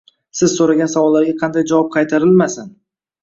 [0.37, 2.73] Siz so’ragan savolga qanday javob qaytarilmasin